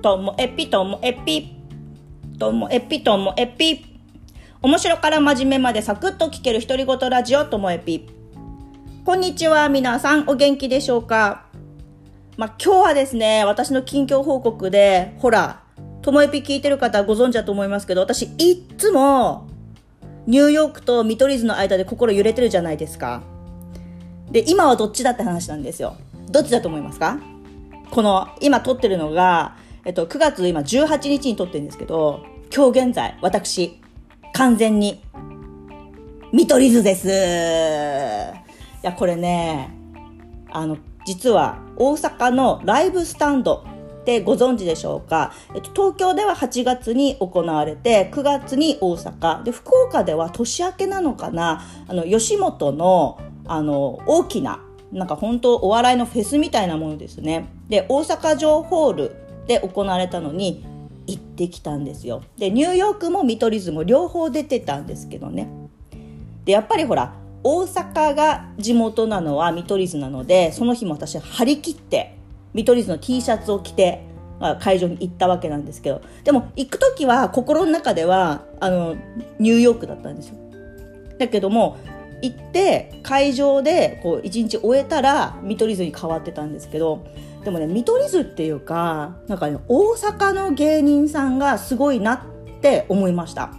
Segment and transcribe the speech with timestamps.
[0.00, 1.56] ともえぴともえぴ
[2.38, 3.84] ともえぴともえぴ
[4.62, 8.08] 面白から真面目までサクッと聞ける独り言ラジオともえぴ
[9.04, 11.46] こんにちは皆さんお元気でしょうか？
[12.36, 15.64] まあ、今日はですね私の近況報告でほら
[16.02, 19.48] ともえぴ聞いてる方ご存知だと思いますけど私いっつも
[20.28, 23.22] ニューヨークと見取り図の間で心揺れてるじゃないですか。
[24.30, 25.96] で今はどっちだって話なんですよ。
[26.30, 27.18] どっちだと思いますか？
[27.90, 29.56] この今撮ってるのが、
[29.88, 32.22] えっと、9月今18日に撮ってるんですけど
[32.54, 33.80] 今日現在私
[34.34, 35.02] 完全に
[36.30, 37.08] 見取り図です。
[37.08, 37.10] い
[38.82, 39.70] やこれね
[40.50, 43.64] あの実は大阪のライブスタンド
[44.02, 49.42] ってご存知でしょうか、えっと、東京では8月に行われて9月に大阪。
[49.42, 51.62] で福岡では年明けなのかな？
[51.88, 54.60] あの吉本のあの大きな
[54.92, 57.48] なんか本当お笑いのフェスみたいなものですね。
[57.70, 60.64] で大阪城ホールで行われたのに
[61.08, 62.22] 行ってきたんですよ。
[62.36, 65.48] でニューヨークも見取り図も両方出てたんですけどね。
[66.44, 72.18] でやっぱりほら大阪が地元なのは見取り図なのでその日も私張り切って
[72.52, 74.02] 見取り図の T シャツを着て
[74.60, 76.02] 会場に行ったわけなんですけど。
[76.24, 78.96] でも行く時は心の中ではあの
[79.38, 80.36] ニューヨークだったんですよ。
[81.18, 81.78] だけども
[82.22, 87.06] 行って会場でこう一日終えたら見取り図に変わってたんですけど
[87.44, 92.20] でもね見取り図っていうかなんかね大阪の芸人さんがすごいなっ
[92.60, 93.52] て思いました。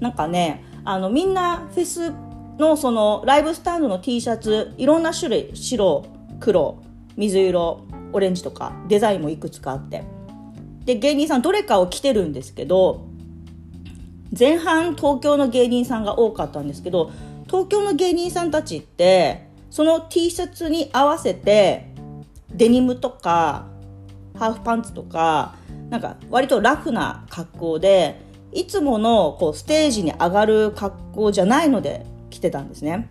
[0.00, 2.12] なんかねあのみんなフェス
[2.58, 6.04] のそのライブスタンドの T シャツいろんな種類白
[6.40, 6.82] 黒
[7.16, 7.80] 水色
[8.12, 10.04] オレンジとかデザインもいくつかあって。
[10.86, 13.08] で芸人さんどれかを着てるんですけど
[14.38, 17.10] 前半東京の芸人さんが多かったんですけど
[17.46, 21.88] 東京の芸人さんたちってその T シャツに合わせて
[22.50, 23.66] デニムとか
[24.38, 25.56] ハーフパンツとか
[25.90, 28.20] なんか割とラフな格好で
[28.52, 33.08] いつものこうステージに上がる格好じゃないので着てたんですね。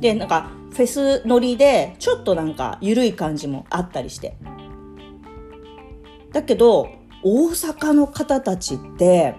[0.00, 4.36] でなんかフェス乗りでちょっとなんか緩い感じもあったりして
[6.32, 6.88] だけど
[7.24, 9.34] 大阪の方たちって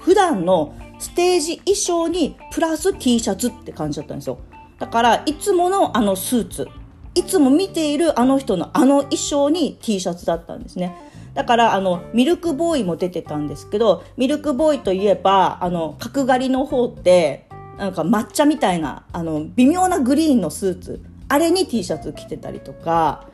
[0.00, 4.38] 普段のステージ衣装にプラス T シャツって感じだったんですよ。
[4.78, 6.68] だからいつものあのスーツ。
[7.14, 10.94] いつも見ているあの人のあの衣装に T シャツだったんですね。
[11.34, 17.46] だからあのミルクボーイも出てたんですけどミルクボーイといえばあの角刈りの方って
[17.78, 21.00] なんか抹茶みたいなあの微妙なグリーンのスーツ。
[21.28, 23.26] あれに T シャツ着てたりとか。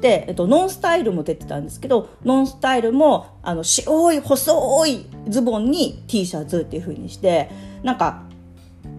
[0.00, 7.50] で、えっと、ノンスタイルも出てたんですけどノンスタイルもあの白い細いズボンに T シャツっていう風にして
[7.82, 8.22] なんか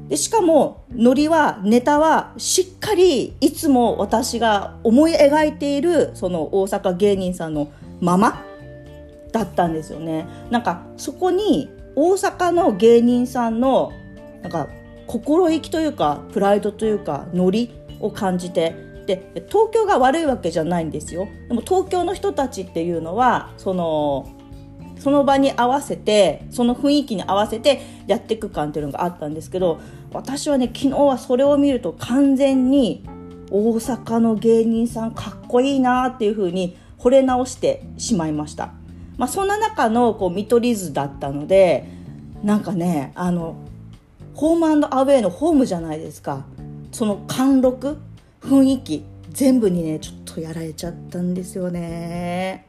[0.10, 8.44] でしかもノリはネタはしっかりいつも私が思い描いているその大阪芸人さんのまま
[9.34, 10.26] だったんですよね。
[10.50, 13.92] なんかそこに大阪の芸人さんの
[14.42, 14.70] なんか
[15.08, 18.76] 心意気というかプライドというかノリを感じて
[19.08, 21.28] で東京が悪いわけじゃないんですよ。
[21.48, 24.28] でも東京の人たちっていうのはその
[25.00, 29.80] その場に合わせてその雰囲気に合わせてやっていく感っていうのがあったんですけど
[30.12, 33.06] 私はね昨日はそれを見ると完全に
[33.50, 38.74] 大阪の芸人さんかっこいいなっていう風に惚れ直してしまいました、
[39.18, 41.86] まあ、そんな中のこう見取り図だったので
[42.44, 43.56] なんかねあの
[44.34, 46.46] ホームアウェイのホームじゃないですか。
[46.92, 47.98] その貫禄
[48.42, 52.66] 雰囲気全部にねちょっとやられちゃったんですよね。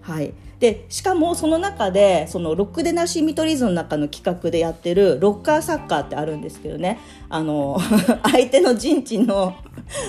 [0.00, 0.32] はい。
[0.58, 6.98] でしかもその中でそのロックでなし見取り図の中の企画でやってるロッカーサッカーってあるんですけどね。
[7.28, 7.78] あの
[8.30, 9.54] 相手の陣地の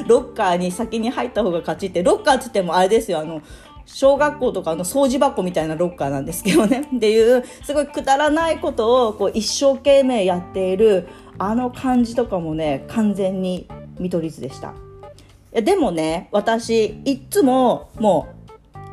[0.07, 3.19] ロッカーに先に入った方が勝ちってロッカーっつってもあれですよ。
[3.19, 3.41] あの
[3.85, 6.83] 小学校とかの掃除箱みたいなロッカーなんですけどね。
[6.95, 13.67] っていうすごいくだらないことをこう一生懸命やっているあの感じとかもね完全に
[14.01, 14.73] 見取り図でした。
[15.53, 18.29] でもね私いっつもも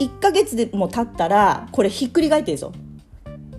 [0.01, 2.73] う1ヶ月でも経ったらこれひっくり返ってるんですよ。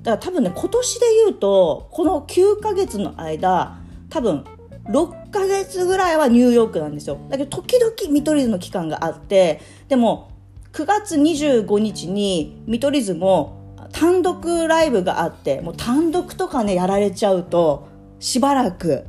[0.01, 3.78] だから多分ね今年で言うとこの9ヶ月の間
[4.10, 4.46] 多分
[4.86, 7.18] 6ヶ月ぐらいはニューヨークなんですよ。
[7.30, 10.31] だけど時々見取り図の期間があってでも
[10.74, 17.88] 9月25日に見取り図も単独ライブがあってもう単独とかねやられちゃうと
[18.19, 19.06] しばらく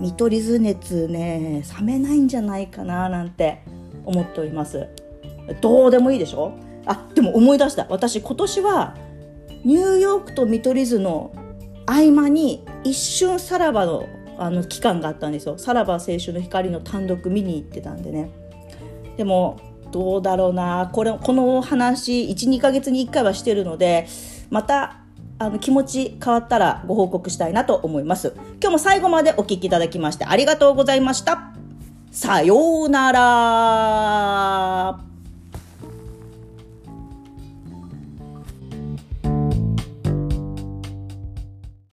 [0.00, 3.62] 見取り図熱ね冷めないんじゃないかななんて
[4.04, 4.86] 思っております。
[5.60, 6.52] どうでもいいでしょ？
[6.86, 7.86] あでも思い出した。
[7.88, 8.96] 私今年は
[9.64, 11.32] ニューヨークと見取り図の
[11.86, 14.08] 合間に一瞬さらばの
[14.38, 15.58] あの期間があったんですよ。
[15.58, 18.30] さらば青春の光の単独見に行ってたんでね。
[19.16, 19.58] でも
[19.90, 20.90] どうだろうな。
[20.92, 24.06] これこの話12ヶ月に1回はしてるので
[24.48, 25.00] また
[25.38, 28.34] あの気持ち変わったらご報告したいなと思います。
[28.60, 31.52] 今日も最後までお聴きいただきましてありがとうございました。
[32.10, 35.07] さようなら。